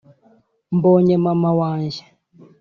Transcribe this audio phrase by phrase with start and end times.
[0.75, 2.01] mbonye mama wanjye